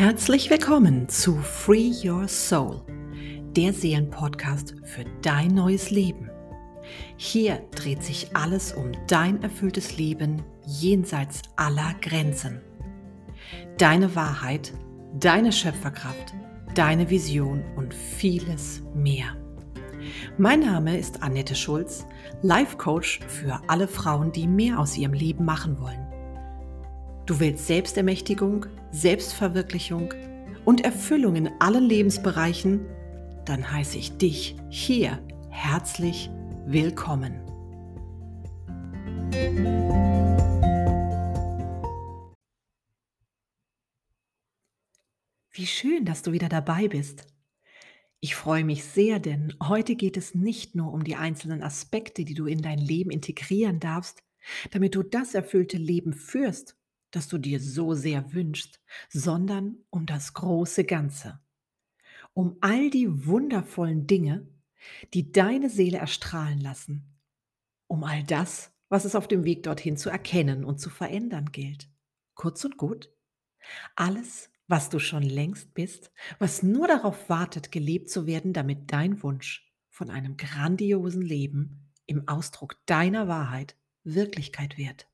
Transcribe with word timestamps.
Herzlich 0.00 0.48
willkommen 0.48 1.10
zu 1.10 1.36
Free 1.36 1.92
Your 2.02 2.26
Soul, 2.26 2.80
der 3.54 3.74
Seelenpodcast 3.74 4.74
für 4.82 5.04
dein 5.20 5.48
neues 5.48 5.90
Leben. 5.90 6.30
Hier 7.18 7.60
dreht 7.72 8.02
sich 8.02 8.34
alles 8.34 8.72
um 8.72 8.92
dein 9.08 9.42
erfülltes 9.42 9.98
Leben 9.98 10.42
jenseits 10.64 11.42
aller 11.56 11.94
Grenzen. 12.00 12.62
Deine 13.76 14.16
Wahrheit, 14.16 14.72
deine 15.18 15.52
Schöpferkraft, 15.52 16.32
deine 16.74 17.10
Vision 17.10 17.62
und 17.76 17.92
vieles 17.92 18.80
mehr. 18.94 19.36
Mein 20.38 20.60
Name 20.60 20.96
ist 20.96 21.22
Annette 21.22 21.54
Schulz, 21.54 22.06
Life 22.40 22.78
Coach 22.78 23.20
für 23.28 23.60
alle 23.66 23.86
Frauen, 23.86 24.32
die 24.32 24.48
mehr 24.48 24.78
aus 24.78 24.96
ihrem 24.96 25.12
Leben 25.12 25.44
machen 25.44 25.78
wollen. 25.78 26.09
Du 27.30 27.38
willst 27.38 27.68
Selbstermächtigung, 27.68 28.66
Selbstverwirklichung 28.90 30.12
und 30.64 30.80
Erfüllung 30.80 31.36
in 31.36 31.48
allen 31.60 31.84
Lebensbereichen? 31.84 32.84
Dann 33.44 33.70
heiße 33.70 33.98
ich 33.98 34.18
dich 34.18 34.56
hier 34.68 35.24
herzlich 35.48 36.28
willkommen. 36.66 37.40
Wie 45.52 45.66
schön, 45.66 46.04
dass 46.04 46.22
du 46.22 46.32
wieder 46.32 46.48
dabei 46.48 46.88
bist. 46.88 47.28
Ich 48.18 48.34
freue 48.34 48.64
mich 48.64 48.82
sehr, 48.82 49.20
denn 49.20 49.54
heute 49.62 49.94
geht 49.94 50.16
es 50.16 50.34
nicht 50.34 50.74
nur 50.74 50.92
um 50.92 51.04
die 51.04 51.14
einzelnen 51.14 51.62
Aspekte, 51.62 52.24
die 52.24 52.34
du 52.34 52.46
in 52.46 52.60
dein 52.60 52.78
Leben 52.78 53.12
integrieren 53.12 53.78
darfst, 53.78 54.24
damit 54.72 54.96
du 54.96 55.04
das 55.04 55.34
erfüllte 55.34 55.76
Leben 55.76 56.12
führst, 56.12 56.76
das 57.10 57.28
du 57.28 57.38
dir 57.38 57.60
so 57.60 57.94
sehr 57.94 58.32
wünschst, 58.32 58.80
sondern 59.08 59.78
um 59.90 60.06
das 60.06 60.34
große 60.34 60.84
Ganze. 60.84 61.40
Um 62.32 62.56
all 62.60 62.90
die 62.90 63.26
wundervollen 63.26 64.06
Dinge, 64.06 64.48
die 65.14 65.32
deine 65.32 65.68
Seele 65.68 65.98
erstrahlen 65.98 66.60
lassen. 66.60 67.18
Um 67.86 68.04
all 68.04 68.22
das, 68.22 68.72
was 68.88 69.04
es 69.04 69.14
auf 69.14 69.28
dem 69.28 69.44
Weg 69.44 69.62
dorthin 69.64 69.96
zu 69.96 70.10
erkennen 70.10 70.64
und 70.64 70.80
zu 70.80 70.90
verändern 70.90 71.52
gilt. 71.52 71.88
Kurz 72.34 72.64
und 72.64 72.76
gut, 72.76 73.12
alles, 73.96 74.50
was 74.66 74.88
du 74.88 74.98
schon 74.98 75.22
längst 75.22 75.74
bist, 75.74 76.12
was 76.38 76.62
nur 76.62 76.86
darauf 76.88 77.28
wartet, 77.28 77.72
gelebt 77.72 78.08
zu 78.10 78.26
werden, 78.26 78.52
damit 78.52 78.92
dein 78.92 79.22
Wunsch 79.22 79.68
von 79.88 80.10
einem 80.10 80.36
grandiosen 80.36 81.22
Leben 81.22 81.92
im 82.06 82.26
Ausdruck 82.28 82.76
deiner 82.86 83.28
Wahrheit 83.28 83.76
Wirklichkeit 84.04 84.78
wird. 84.78 85.09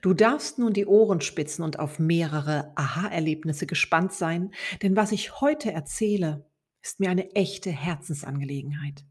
Du 0.00 0.14
darfst 0.14 0.58
nun 0.58 0.72
die 0.72 0.86
Ohren 0.86 1.20
spitzen 1.20 1.64
und 1.64 1.78
auf 1.78 1.98
mehrere 1.98 2.72
Aha-Erlebnisse 2.76 3.66
gespannt 3.66 4.12
sein, 4.12 4.52
denn 4.82 4.96
was 4.96 5.12
ich 5.12 5.40
heute 5.40 5.72
erzähle, 5.72 6.46
ist 6.82 7.00
mir 7.00 7.10
eine 7.10 7.34
echte 7.34 7.70
Herzensangelegenheit. 7.70 9.04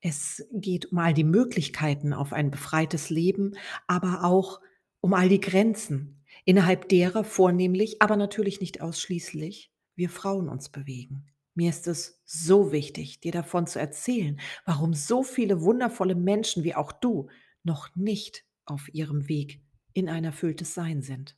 Es 0.00 0.46
geht 0.52 0.90
um 0.92 0.98
all 0.98 1.14
die 1.14 1.24
Möglichkeiten 1.24 2.12
auf 2.12 2.32
ein 2.32 2.50
befreites 2.50 3.10
Leben, 3.10 3.56
aber 3.86 4.24
auch 4.24 4.60
um 5.00 5.14
all 5.14 5.28
die 5.28 5.40
Grenzen, 5.40 6.24
innerhalb 6.44 6.88
derer 6.88 7.24
vornehmlich, 7.24 8.02
aber 8.02 8.16
natürlich 8.16 8.60
nicht 8.60 8.80
ausschließlich, 8.80 9.72
wir 9.94 10.10
Frauen 10.10 10.48
uns 10.48 10.68
bewegen. 10.68 11.26
Mir 11.54 11.70
ist 11.70 11.86
es 11.86 12.20
so 12.24 12.72
wichtig, 12.72 13.20
dir 13.20 13.32
davon 13.32 13.66
zu 13.66 13.78
erzählen, 13.78 14.40
warum 14.64 14.94
so 14.94 15.22
viele 15.22 15.60
wundervolle 15.60 16.14
Menschen 16.14 16.64
wie 16.64 16.74
auch 16.74 16.92
du 16.92 17.28
noch 17.62 17.94
nicht 17.94 18.44
auf 18.64 18.92
ihrem 18.94 19.28
Weg 19.28 19.62
in 19.92 20.08
ein 20.08 20.24
erfülltes 20.24 20.74
Sein 20.74 21.02
sind. 21.02 21.36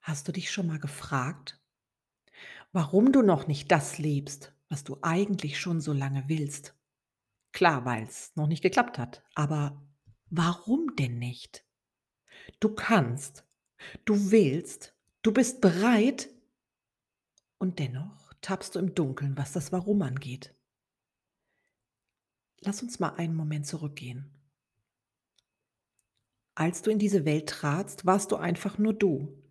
Hast 0.00 0.28
du 0.28 0.32
dich 0.32 0.50
schon 0.50 0.66
mal 0.66 0.78
gefragt, 0.78 1.60
warum 2.72 3.12
du 3.12 3.22
noch 3.22 3.46
nicht 3.46 3.70
das 3.70 3.98
lebst, 3.98 4.54
was 4.68 4.84
du 4.84 4.98
eigentlich 5.02 5.60
schon 5.60 5.80
so 5.80 5.92
lange 5.92 6.28
willst? 6.28 6.74
Klar, 7.52 7.84
weil 7.84 8.04
es 8.04 8.34
noch 8.36 8.46
nicht 8.46 8.62
geklappt 8.62 8.98
hat, 8.98 9.22
aber 9.34 9.84
warum 10.30 10.94
denn 10.96 11.18
nicht? 11.18 11.66
Du 12.60 12.74
kannst, 12.74 13.46
du 14.04 14.30
willst, 14.30 14.96
du 15.22 15.32
bist 15.32 15.60
bereit 15.60 16.30
und 17.58 17.78
dennoch 17.78 18.32
tappst 18.40 18.74
du 18.74 18.78
im 18.78 18.94
Dunkeln, 18.94 19.36
was 19.36 19.52
das 19.52 19.72
Warum 19.72 20.00
angeht. 20.02 20.54
Lass 22.60 22.82
uns 22.82 23.00
mal 23.00 23.14
einen 23.16 23.34
Moment 23.34 23.66
zurückgehen. 23.66 24.39
Als 26.60 26.82
du 26.82 26.90
in 26.90 26.98
diese 26.98 27.24
Welt 27.24 27.48
tratst, 27.48 28.04
warst 28.04 28.32
du 28.32 28.36
einfach 28.36 28.76
nur 28.76 28.92
du, 28.92 29.42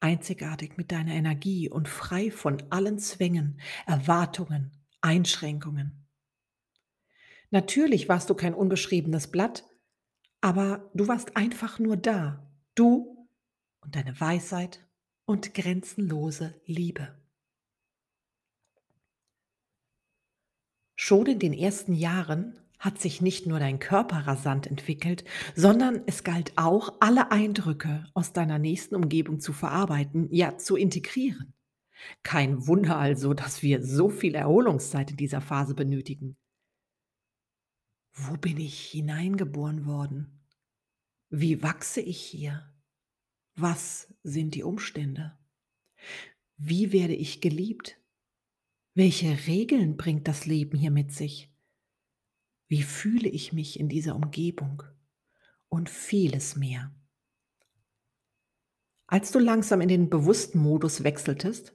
einzigartig 0.00 0.76
mit 0.76 0.90
deiner 0.90 1.12
Energie 1.12 1.70
und 1.70 1.86
frei 1.86 2.32
von 2.32 2.60
allen 2.70 2.98
Zwängen, 2.98 3.60
Erwartungen, 3.86 4.72
Einschränkungen. 5.00 6.08
Natürlich 7.52 8.08
warst 8.08 8.30
du 8.30 8.34
kein 8.34 8.52
unbeschriebenes 8.52 9.30
Blatt, 9.30 9.64
aber 10.40 10.90
du 10.92 11.06
warst 11.06 11.36
einfach 11.36 11.78
nur 11.78 11.96
da, 11.96 12.50
du 12.74 13.28
und 13.78 13.94
deine 13.94 14.20
Weisheit 14.20 14.84
und 15.24 15.54
grenzenlose 15.54 16.60
Liebe. 16.66 17.16
Schon 20.96 21.26
in 21.26 21.38
den 21.38 21.52
ersten 21.52 21.92
Jahren 21.92 22.58
hat 22.78 23.00
sich 23.00 23.20
nicht 23.20 23.46
nur 23.46 23.58
dein 23.58 23.78
Körper 23.78 24.26
rasant 24.26 24.66
entwickelt, 24.66 25.24
sondern 25.54 26.02
es 26.06 26.24
galt 26.24 26.52
auch, 26.56 26.94
alle 27.00 27.30
Eindrücke 27.30 28.06
aus 28.14 28.32
deiner 28.32 28.58
nächsten 28.58 28.94
Umgebung 28.94 29.40
zu 29.40 29.52
verarbeiten, 29.52 30.28
ja 30.30 30.58
zu 30.58 30.76
integrieren. 30.76 31.54
Kein 32.22 32.66
Wunder 32.66 32.98
also, 32.98 33.34
dass 33.34 33.62
wir 33.62 33.82
so 33.82 34.08
viel 34.08 34.34
Erholungszeit 34.34 35.12
in 35.12 35.16
dieser 35.16 35.40
Phase 35.40 35.74
benötigen. 35.74 36.36
Wo 38.12 38.36
bin 38.36 38.58
ich 38.58 38.80
hineingeboren 38.80 39.86
worden? 39.86 40.40
Wie 41.28 41.62
wachse 41.62 42.00
ich 42.00 42.20
hier? 42.20 42.72
Was 43.54 44.14
sind 44.22 44.54
die 44.54 44.62
Umstände? 44.62 45.36
Wie 46.56 46.92
werde 46.92 47.14
ich 47.14 47.40
geliebt? 47.40 47.98
Welche 48.94 49.46
Regeln 49.46 49.96
bringt 49.96 50.28
das 50.28 50.46
Leben 50.46 50.78
hier 50.78 50.90
mit 50.90 51.12
sich? 51.12 51.50
Wie 52.68 52.82
fühle 52.82 53.28
ich 53.28 53.52
mich 53.52 53.78
in 53.78 53.88
dieser 53.88 54.16
Umgebung? 54.16 54.82
Und 55.68 55.90
vieles 55.90 56.56
mehr. 56.56 56.92
Als 59.06 59.30
du 59.30 59.38
langsam 59.38 59.80
in 59.80 59.88
den 59.88 60.10
bewussten 60.10 60.58
Modus 60.58 61.04
wechseltest, 61.04 61.74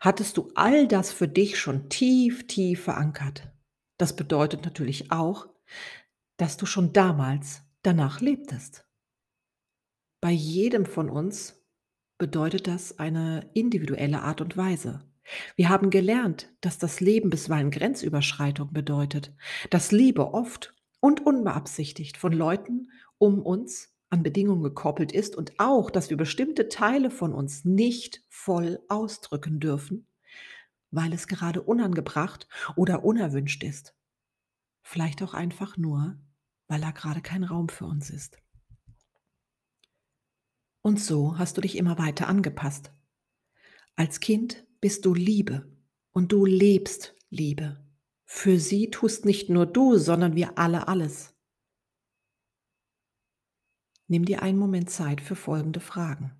hattest 0.00 0.36
du 0.36 0.50
all 0.54 0.86
das 0.86 1.12
für 1.12 1.28
dich 1.28 1.58
schon 1.58 1.88
tief, 1.88 2.46
tief 2.46 2.84
verankert. 2.84 3.50
Das 3.96 4.14
bedeutet 4.14 4.64
natürlich 4.64 5.10
auch, 5.10 5.48
dass 6.36 6.56
du 6.56 6.66
schon 6.66 6.92
damals 6.92 7.62
danach 7.82 8.20
lebtest. 8.20 8.86
Bei 10.20 10.30
jedem 10.30 10.86
von 10.86 11.10
uns 11.10 11.60
bedeutet 12.16 12.66
das 12.66 12.98
eine 12.98 13.50
individuelle 13.54 14.22
Art 14.22 14.40
und 14.40 14.56
Weise. 14.56 15.07
Wir 15.56 15.68
haben 15.68 15.90
gelernt, 15.90 16.52
dass 16.60 16.78
das 16.78 17.00
Leben 17.00 17.30
bisweilen 17.30 17.70
Grenzüberschreitung 17.70 18.72
bedeutet, 18.72 19.34
dass 19.70 19.92
Liebe 19.92 20.32
oft 20.32 20.74
und 21.00 21.24
unbeabsichtigt 21.24 22.16
von 22.16 22.32
Leuten 22.32 22.90
um 23.18 23.42
uns 23.42 23.94
an 24.10 24.22
Bedingungen 24.22 24.62
gekoppelt 24.62 25.12
ist 25.12 25.36
und 25.36 25.58
auch, 25.58 25.90
dass 25.90 26.10
wir 26.10 26.16
bestimmte 26.16 26.68
Teile 26.68 27.10
von 27.10 27.34
uns 27.34 27.64
nicht 27.64 28.22
voll 28.28 28.80
ausdrücken 28.88 29.60
dürfen, 29.60 30.06
weil 30.90 31.12
es 31.12 31.28
gerade 31.28 31.62
unangebracht 31.62 32.48
oder 32.74 33.04
unerwünscht 33.04 33.62
ist. 33.62 33.94
Vielleicht 34.82 35.22
auch 35.22 35.34
einfach 35.34 35.76
nur, 35.76 36.18
weil 36.68 36.80
da 36.80 36.90
gerade 36.90 37.20
kein 37.20 37.44
Raum 37.44 37.68
für 37.68 37.84
uns 37.84 38.08
ist. 38.08 38.38
Und 40.80 40.98
so 40.98 41.36
hast 41.36 41.56
du 41.58 41.60
dich 41.60 41.76
immer 41.76 41.98
weiter 41.98 42.28
angepasst. 42.28 42.92
Als 43.96 44.20
Kind 44.20 44.64
bist 44.80 45.04
du 45.04 45.14
Liebe 45.14 45.70
und 46.12 46.32
du 46.32 46.44
lebst 46.44 47.14
Liebe. 47.30 47.84
Für 48.24 48.58
sie 48.58 48.90
tust 48.90 49.24
nicht 49.24 49.48
nur 49.48 49.66
du, 49.66 49.96
sondern 49.96 50.36
wir 50.36 50.58
alle 50.58 50.88
alles. 50.88 51.34
Nimm 54.06 54.24
dir 54.24 54.42
einen 54.42 54.58
Moment 54.58 54.90
Zeit 54.90 55.20
für 55.20 55.36
folgende 55.36 55.80
Fragen. 55.80 56.32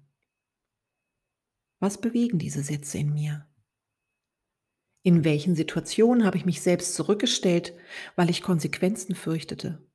Was 1.81 2.00
bewegen 2.00 2.38
diese 2.38 2.62
Sätze 2.62 2.99
in 2.99 3.12
mir? 3.12 3.46
In 5.02 5.25
welchen 5.25 5.55
Situationen 5.55 6.25
habe 6.25 6.37
ich 6.37 6.44
mich 6.44 6.61
selbst 6.61 6.94
zurückgestellt, 6.94 7.75
weil 8.17 8.31
ich 8.31 8.43
Konsequenzen 8.43 9.14
fürchtete? 9.14 9.87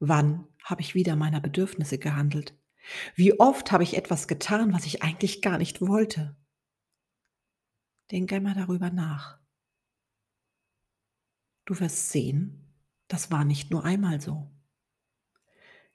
Wann 0.00 0.48
habe 0.64 0.80
ich 0.80 0.94
wieder 0.94 1.14
meiner 1.14 1.40
Bedürfnisse 1.40 1.98
gehandelt? 1.98 2.58
Wie 3.14 3.38
oft 3.38 3.70
habe 3.70 3.84
ich 3.84 3.96
etwas 3.96 4.26
getan, 4.26 4.72
was 4.72 4.86
ich 4.86 5.02
eigentlich 5.02 5.40
gar 5.40 5.58
nicht 5.58 5.80
wollte? 5.80 6.36
Denk 8.12 8.30
einmal 8.32 8.54
darüber 8.54 8.90
nach. 8.90 9.38
Du 11.64 11.80
wirst 11.80 12.10
sehen, 12.10 12.74
das 13.08 13.30
war 13.30 13.46
nicht 13.46 13.70
nur 13.70 13.84
einmal 13.84 14.20
so. 14.20 14.50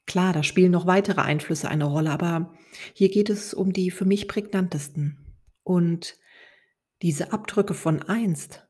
Klar, 0.07 0.33
da 0.33 0.41
spielen 0.41 0.71
noch 0.71 0.87
weitere 0.87 1.21
Einflüsse 1.21 1.69
eine 1.69 1.83
Rolle, 1.83 2.09
aber 2.09 2.57
hier 2.93 3.09
geht 3.09 3.29
es 3.29 3.53
um 3.53 3.71
die 3.71 3.91
für 3.91 4.05
mich 4.05 4.27
prägnantesten. 4.27 5.37
Und 5.61 6.17
diese 7.03 7.33
Abdrücke 7.33 7.75
von 7.75 8.01
einst 8.01 8.67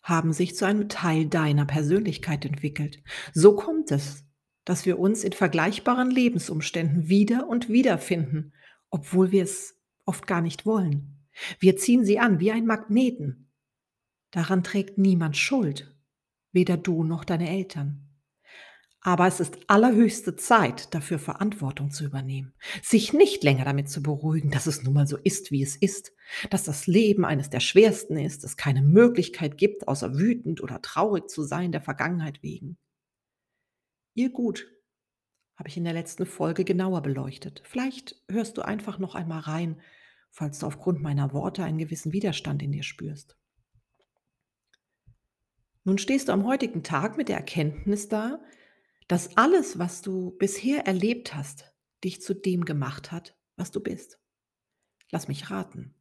haben 0.00 0.32
sich 0.32 0.56
zu 0.56 0.64
einem 0.64 0.88
Teil 0.88 1.26
deiner 1.26 1.66
Persönlichkeit 1.66 2.46
entwickelt. 2.46 3.02
So 3.34 3.56
kommt 3.56 3.90
es, 3.90 4.24
dass 4.64 4.86
wir 4.86 4.98
uns 4.98 5.22
in 5.22 5.32
vergleichbaren 5.32 6.10
Lebensumständen 6.10 7.08
wieder 7.08 7.46
und 7.48 7.68
wieder 7.68 7.98
finden, 7.98 8.54
obwohl 8.88 9.32
wir 9.32 9.42
es 9.42 9.82
oft 10.06 10.26
gar 10.26 10.40
nicht 10.40 10.64
wollen. 10.64 11.15
Wir 11.58 11.76
ziehen 11.76 12.04
sie 12.04 12.18
an 12.18 12.40
wie 12.40 12.52
ein 12.52 12.66
Magneten. 12.66 13.50
Daran 14.30 14.64
trägt 14.64 14.98
niemand 14.98 15.36
Schuld, 15.36 15.94
weder 16.52 16.76
du 16.76 17.04
noch 17.04 17.24
deine 17.24 17.48
Eltern. 17.48 18.02
Aber 19.00 19.28
es 19.28 19.38
ist 19.38 19.58
allerhöchste 19.68 20.34
Zeit, 20.34 20.92
dafür 20.92 21.20
Verantwortung 21.20 21.92
zu 21.92 22.04
übernehmen, 22.04 22.54
sich 22.82 23.12
nicht 23.12 23.44
länger 23.44 23.64
damit 23.64 23.88
zu 23.88 24.02
beruhigen, 24.02 24.50
dass 24.50 24.66
es 24.66 24.82
nun 24.82 24.94
mal 24.94 25.06
so 25.06 25.16
ist, 25.16 25.52
wie 25.52 25.62
es 25.62 25.76
ist, 25.76 26.12
dass 26.50 26.64
das 26.64 26.88
Leben 26.88 27.24
eines 27.24 27.48
der 27.48 27.60
schwersten 27.60 28.16
ist, 28.16 28.42
es 28.42 28.56
keine 28.56 28.82
Möglichkeit 28.82 29.58
gibt, 29.58 29.86
außer 29.86 30.18
wütend 30.18 30.60
oder 30.60 30.82
traurig 30.82 31.30
zu 31.30 31.44
sein 31.44 31.70
der 31.70 31.82
Vergangenheit 31.82 32.42
wegen. 32.42 32.78
Ihr 34.14 34.30
Gut 34.30 34.66
habe 35.56 35.68
ich 35.68 35.76
in 35.76 35.84
der 35.84 35.92
letzten 35.92 36.26
Folge 36.26 36.64
genauer 36.64 37.00
beleuchtet. 37.02 37.62
Vielleicht 37.64 38.16
hörst 38.28 38.58
du 38.58 38.62
einfach 38.62 38.98
noch 38.98 39.14
einmal 39.14 39.40
rein, 39.40 39.80
falls 40.36 40.58
du 40.58 40.66
aufgrund 40.66 41.00
meiner 41.00 41.32
Worte 41.32 41.64
einen 41.64 41.78
gewissen 41.78 42.12
Widerstand 42.12 42.62
in 42.62 42.70
dir 42.70 42.82
spürst. 42.82 43.38
Nun 45.82 45.96
stehst 45.96 46.28
du 46.28 46.32
am 46.32 46.44
heutigen 46.44 46.82
Tag 46.82 47.16
mit 47.16 47.30
der 47.30 47.38
Erkenntnis 47.38 48.08
da, 48.08 48.44
dass 49.08 49.38
alles, 49.38 49.78
was 49.78 50.02
du 50.02 50.32
bisher 50.32 50.86
erlebt 50.86 51.34
hast, 51.34 51.72
dich 52.04 52.20
zu 52.20 52.34
dem 52.34 52.66
gemacht 52.66 53.12
hat, 53.12 53.34
was 53.56 53.70
du 53.70 53.80
bist. 53.80 54.20
Lass 55.10 55.26
mich 55.26 55.50
raten. 55.50 55.94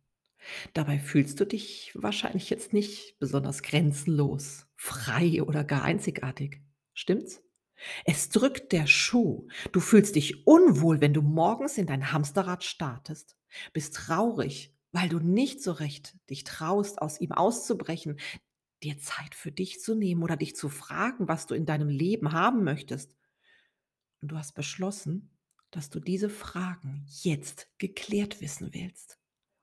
Dabei 0.73 0.99
fühlst 0.99 1.39
du 1.39 1.45
dich 1.45 1.91
wahrscheinlich 1.95 2.49
jetzt 2.49 2.73
nicht 2.73 3.17
besonders 3.19 3.63
grenzenlos, 3.63 4.67
frei 4.75 5.43
oder 5.43 5.63
gar 5.63 5.83
einzigartig. 5.83 6.61
Stimmt's? 6.93 7.41
Es 8.05 8.29
drückt 8.29 8.71
der 8.71 8.87
Schuh. 8.87 9.47
Du 9.71 9.79
fühlst 9.79 10.15
dich 10.15 10.47
unwohl, 10.47 11.01
wenn 11.01 11.13
du 11.13 11.21
morgens 11.21 11.77
in 11.77 11.87
dein 11.87 12.11
Hamsterrad 12.11 12.63
startest, 12.63 13.37
bist 13.73 13.95
traurig, 13.95 14.73
weil 14.91 15.09
du 15.09 15.19
nicht 15.19 15.61
so 15.61 15.71
recht 15.71 16.17
dich 16.29 16.43
traust, 16.43 17.01
aus 17.01 17.19
ihm 17.19 17.31
auszubrechen, 17.31 18.17
dir 18.83 18.97
Zeit 18.99 19.35
für 19.35 19.51
dich 19.51 19.81
zu 19.81 19.95
nehmen 19.95 20.23
oder 20.23 20.37
dich 20.37 20.55
zu 20.55 20.69
fragen, 20.69 21.27
was 21.27 21.47
du 21.47 21.55
in 21.55 21.65
deinem 21.65 21.89
Leben 21.89 22.31
haben 22.31 22.63
möchtest. 22.63 23.15
Und 24.21 24.31
du 24.31 24.37
hast 24.37 24.53
beschlossen, 24.53 25.31
dass 25.71 25.89
du 25.89 25.99
diese 25.99 26.29
Fragen 26.29 27.05
jetzt 27.07 27.69
geklärt 27.77 28.41
wissen 28.41 28.73
willst, 28.73 29.19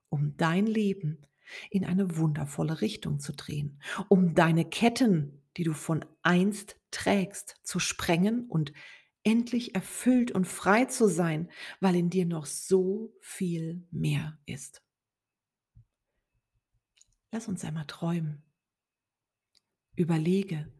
um 0.08 0.36
dein 0.36 0.66
Leben 0.66 1.26
in 1.70 1.84
eine 1.84 2.16
wundervolle 2.16 2.80
Richtung 2.80 3.18
zu 3.18 3.32
drehen, 3.32 3.80
um 4.08 4.34
deine 4.34 4.64
Ketten, 4.64 5.41
die 5.56 5.64
du 5.64 5.72
von 5.74 6.04
einst 6.22 6.76
trägst, 6.90 7.56
zu 7.62 7.78
sprengen 7.78 8.48
und 8.48 8.72
endlich 9.24 9.74
erfüllt 9.74 10.32
und 10.32 10.46
frei 10.46 10.86
zu 10.86 11.08
sein, 11.08 11.50
weil 11.80 11.96
in 11.96 12.10
dir 12.10 12.26
noch 12.26 12.46
so 12.46 13.14
viel 13.20 13.86
mehr 13.90 14.38
ist. 14.46 14.82
Lass 17.30 17.48
uns 17.48 17.64
einmal 17.64 17.86
träumen. 17.86 18.42
Überlege, 19.94 20.72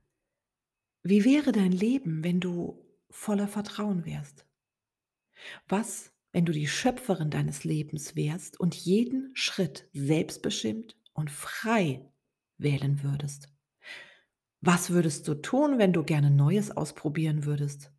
wie 1.02 1.24
wäre 1.24 1.52
dein 1.52 1.72
Leben, 1.72 2.24
wenn 2.24 2.40
du 2.40 2.84
voller 3.10 3.48
Vertrauen 3.48 4.04
wärst? 4.04 4.46
Was, 5.68 6.12
wenn 6.32 6.44
du 6.44 6.52
die 6.52 6.68
Schöpferin 6.68 7.30
deines 7.30 7.64
Lebens 7.64 8.16
wärst 8.16 8.58
und 8.58 8.74
jeden 8.74 9.34
Schritt 9.34 9.88
selbstbestimmt 9.92 10.96
und 11.12 11.30
frei 11.30 12.10
wählen 12.58 13.02
würdest? 13.02 13.51
Was 14.64 14.90
würdest 14.90 15.26
du 15.26 15.34
tun, 15.34 15.78
wenn 15.78 15.92
du 15.92 16.04
gerne 16.04 16.30
Neues 16.30 16.70
ausprobieren 16.70 17.44
würdest? 17.44 17.92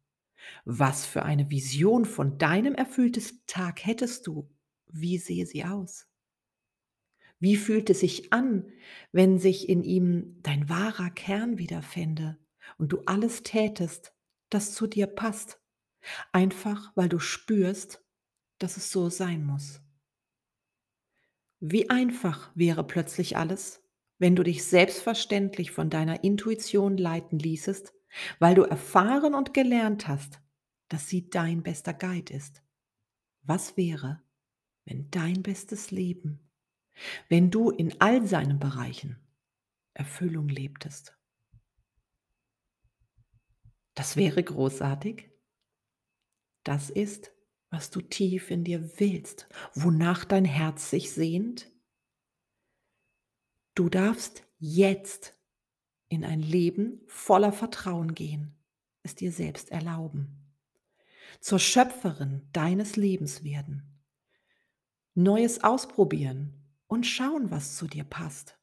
Was 0.63 1.05
für 1.05 1.23
eine 1.23 1.49
Vision 1.49 2.05
von 2.05 2.37
deinem 2.37 2.73
erfülltesten 2.73 3.41
Tag 3.47 3.85
hättest 3.85 4.27
du? 4.27 4.49
Wie 4.87 5.17
sehe 5.17 5.45
sie 5.45 5.65
aus? 5.65 6.07
Wie 7.37 7.57
fühlt 7.57 7.89
es 7.89 7.99
sich 7.99 8.31
an, 8.31 8.71
wenn 9.11 9.39
sich 9.39 9.67
in 9.67 9.83
ihm 9.83 10.39
dein 10.41 10.69
wahrer 10.69 11.09
Kern 11.09 11.57
wiederfände 11.57 12.39
und 12.77 12.93
du 12.93 13.01
alles 13.07 13.43
tätest, 13.43 14.15
das 14.49 14.73
zu 14.73 14.87
dir 14.87 15.07
passt, 15.07 15.61
einfach 16.31 16.95
weil 16.95 17.09
du 17.09 17.19
spürst, 17.19 18.01
dass 18.59 18.77
es 18.77 18.89
so 18.89 19.09
sein 19.09 19.43
muss? 19.43 19.81
Wie 21.59 21.89
einfach 21.89 22.51
wäre 22.55 22.87
plötzlich 22.87 23.35
alles, 23.35 23.82
wenn 24.23 24.35
du 24.35 24.41
dich 24.43 24.63
selbstverständlich 24.63 25.69
von 25.69 25.91
deiner 25.91 26.23
Intuition 26.23 26.97
leiten 26.97 27.37
ließest, 27.37 27.93
weil 28.39 28.55
du 28.55 28.63
erfahren 28.63 29.35
und 29.35 29.53
gelernt 29.53 30.07
hast, 30.07 30.41
dass 30.87 31.07
sie 31.07 31.29
dein 31.29 31.61
bester 31.61 31.93
Guide 31.93 32.33
ist. 32.33 32.63
Was 33.43 33.77
wäre, 33.77 34.23
wenn 34.85 35.11
dein 35.11 35.43
bestes 35.43 35.91
Leben 35.91 36.43
wenn 37.29 37.51
du 37.51 37.69
in 37.69 37.99
all 37.99 38.25
seinen 38.25 38.59
Bereichen 38.59 39.19
Erfüllung 39.93 40.49
lebtest. 40.49 41.17
Das 43.93 44.15
wäre 44.15 44.43
großartig. 44.43 45.29
Das 46.63 46.89
ist, 46.89 47.31
was 47.69 47.91
du 47.91 48.01
tief 48.01 48.49
in 48.49 48.63
dir 48.63 48.99
willst, 48.99 49.47
wonach 49.75 50.25
dein 50.25 50.45
Herz 50.45 50.89
sich 50.89 51.11
sehnt. 51.11 51.71
Du 53.75 53.89
darfst 53.89 54.43
jetzt 54.59 55.35
in 56.07 56.23
ein 56.23 56.41
Leben 56.41 57.01
voller 57.07 57.51
Vertrauen 57.51 58.13
gehen, 58.13 58.55
es 59.01 59.15
dir 59.15 59.31
selbst 59.31 59.71
erlauben, 59.71 60.53
zur 61.39 61.59
Schöpferin 61.59 62.47
deines 62.53 62.95
Lebens 62.95 63.43
werden, 63.43 63.99
Neues 65.15 65.63
ausprobieren, 65.63 66.59
und 66.87 67.07
schauen, 67.07 67.49
was 67.49 67.75
zu 67.75 67.87
dir 67.87 68.03
passt. 68.03 68.59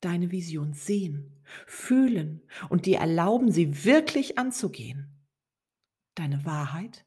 Deine 0.00 0.30
Vision 0.30 0.74
sehen, 0.74 1.42
fühlen 1.66 2.42
und 2.68 2.84
dir 2.84 2.98
erlauben, 2.98 3.50
sie 3.50 3.84
wirklich 3.84 4.36
anzugehen. 4.36 5.26
Deine 6.14 6.44
Wahrheit, 6.44 7.06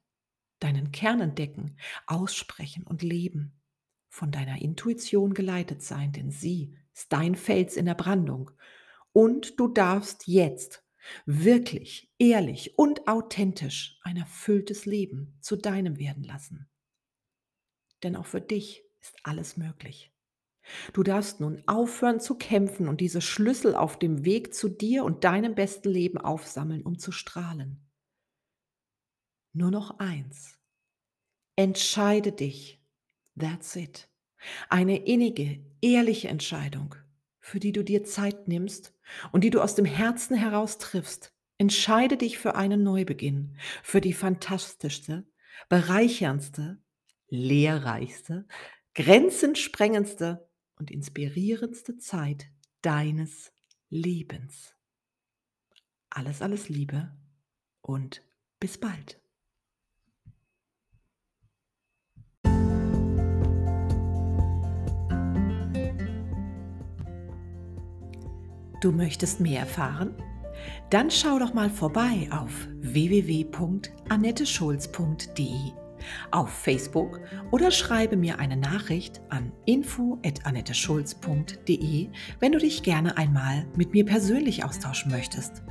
deinen 0.60 0.92
Kern 0.92 1.22
entdecken, 1.22 1.78
aussprechen 2.08 2.84
und 2.84 3.04
leben. 3.04 3.61
Von 4.14 4.30
deiner 4.30 4.62
Intuition 4.62 5.34
geleitet 5.34 5.82
sein, 5.82 6.12
denn 6.12 6.32
sie 6.32 6.78
ist 6.94 7.14
dein 7.14 7.34
Fels 7.34 7.78
in 7.78 7.86
der 7.86 7.96
Brandung. 7.96 8.52
Und 9.14 9.58
du 9.58 9.70
darfst 9.70 10.28
jetzt 10.28 10.86
wirklich, 11.26 12.12
ehrlich 12.20 12.78
und 12.78 13.08
authentisch 13.08 13.98
ein 14.04 14.18
erfülltes 14.18 14.86
Leben 14.86 15.38
zu 15.40 15.56
deinem 15.56 15.98
werden 15.98 16.26
lassen. 16.26 16.70
Denn 18.04 18.18
auch 18.18 18.26
für 18.26 18.42
dich 18.42 18.84
ist 19.00 19.16
alles 19.24 19.56
möglich. 19.56 20.14
Du 20.92 21.04
darfst 21.04 21.40
nun 21.40 21.64
aufhören 21.66 22.20
zu 22.20 22.38
kämpfen 22.38 22.90
und 22.90 23.00
diese 23.00 23.22
Schlüssel 23.22 23.76
auf 23.76 23.98
dem 23.98 24.26
Weg 24.26 24.54
zu 24.54 24.68
dir 24.68 25.06
und 25.06 25.24
deinem 25.24 25.56
besten 25.56 25.90
Leben 25.90 26.18
aufsammeln, 26.18 26.84
um 26.84 27.00
zu 27.00 27.14
strahlen. 27.14 27.90
Nur 29.54 29.72
noch 29.72 30.00
eins. 30.00 30.60
Entscheide 31.56 32.34
dich. 32.34 32.81
That's 33.40 33.76
it. 33.76 34.10
Eine 34.70 35.06
innige, 35.06 35.64
ehrliche 35.82 36.28
Entscheidung, 36.28 36.96
für 37.40 37.60
die 37.60 37.72
du 37.72 37.84
dir 37.84 38.04
Zeit 38.04 38.48
nimmst 38.48 38.94
und 39.32 39.44
die 39.44 39.50
du 39.50 39.62
aus 39.62 39.76
dem 39.76 39.86
Herzen 39.86 40.36
heraus 40.36 40.78
triffst. 40.78 41.34
Entscheide 41.58 42.18
dich 42.18 42.40
für 42.40 42.56
einen 42.56 42.84
Neubeginn, 42.84 43.56
für 43.84 44.02
die 44.02 44.14
fantastischste, 44.14 45.28
bereicherndste, 45.70 46.82
lehrreichste, 47.28 48.48
grenzensprengendste 48.96 50.50
und 50.76 50.90
inspirierendste 50.90 51.98
Zeit 51.98 52.48
deines 52.82 53.54
Lebens. 53.90 54.76
Alles, 56.10 56.42
alles 56.42 56.68
Liebe 56.68 57.16
und 57.82 58.24
bis 58.60 58.80
bald. 58.80 59.21
Du 68.82 68.92
möchtest 68.92 69.40
mehr 69.40 69.62
erfahren? 69.62 70.14
Dann 70.90 71.10
schau 71.10 71.40
doch 71.40 71.54
mal 71.54 71.70
vorbei 71.70 72.28
auf 72.32 72.68
www.annetteschulz.de 72.82 75.72
auf 76.32 76.50
Facebook 76.50 77.20
oder 77.52 77.70
schreibe 77.70 78.18
mir 78.18 78.40
eine 78.40 78.58
Nachricht 78.58 79.22
an 79.30 79.52
info@annetteschulz.de, 79.66 82.10
wenn 82.40 82.52
du 82.52 82.58
dich 82.58 82.82
gerne 82.84 83.18
einmal 83.18 83.68
mit 83.76 83.94
mir 83.94 84.06
persönlich 84.06 84.66
austauschen 84.66 85.12
möchtest. 85.12 85.62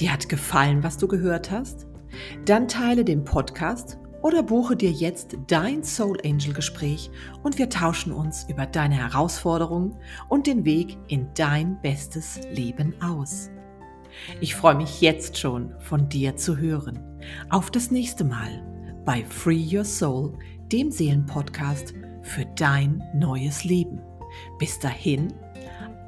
Dir 0.00 0.12
hat 0.12 0.28
gefallen, 0.28 0.82
was 0.82 0.98
du 0.98 1.06
gehört 1.06 1.52
hast? 1.52 1.86
Dann 2.46 2.66
teile 2.68 3.04
den 3.04 3.24
Podcast 3.24 3.98
oder 4.22 4.42
buche 4.42 4.76
dir 4.76 4.90
jetzt 4.90 5.36
dein 5.46 5.84
Soul 5.84 6.18
Angel 6.24 6.52
Gespräch 6.52 7.10
und 7.42 7.58
wir 7.58 7.68
tauschen 7.68 8.12
uns 8.12 8.46
über 8.48 8.66
deine 8.66 8.96
Herausforderungen 8.96 9.96
und 10.28 10.46
den 10.46 10.64
Weg 10.64 10.96
in 11.08 11.28
dein 11.34 11.80
bestes 11.80 12.40
Leben 12.50 12.94
aus. 13.00 13.50
Ich 14.40 14.54
freue 14.54 14.74
mich 14.74 15.00
jetzt 15.00 15.38
schon 15.38 15.74
von 15.80 16.08
dir 16.08 16.36
zu 16.36 16.56
hören. 16.56 16.98
Auf 17.50 17.70
das 17.70 17.90
nächste 17.90 18.24
Mal 18.24 18.64
bei 19.04 19.24
Free 19.24 19.64
Your 19.76 19.84
Soul, 19.84 20.32
dem 20.72 20.90
Seelenpodcast 20.90 21.94
für 22.22 22.44
dein 22.56 23.02
neues 23.14 23.64
Leben. 23.64 24.00
Bis 24.58 24.78
dahin, 24.78 25.32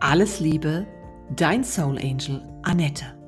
alles 0.01 0.41
Liebe, 0.41 0.87
dein 1.37 1.65
Soul 1.65 1.99
Angel 1.99 2.43
Annette. 2.63 3.20